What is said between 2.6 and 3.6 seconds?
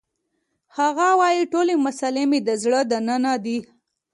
زړه دننه دي